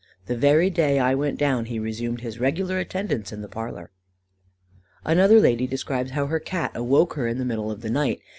The 0.25 0.35
very 0.35 0.71
day 0.71 0.97
I 0.97 1.13
went 1.13 1.37
down, 1.37 1.65
he 1.65 1.77
resumed 1.77 2.21
his 2.21 2.39
regular 2.39 2.79
attendance 2.79 3.31
in 3.31 3.43
the 3.43 3.47
parlour." 3.47 3.91
Another 5.05 5.39
lady 5.39 5.67
describes 5.67 6.09
how 6.09 6.25
her 6.25 6.39
Cat 6.39 6.71
awoke 6.73 7.13
her 7.13 7.27
in 7.27 7.37
the 7.37 7.45
middle 7.45 7.69
of 7.69 7.81
the 7.81 7.91
night. 7.91 8.19